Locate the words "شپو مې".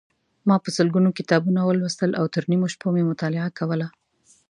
2.73-3.03